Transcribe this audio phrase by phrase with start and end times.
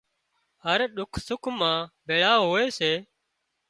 [0.65, 2.91] هر ڏک سُک مان ڀيۯان هوئي سي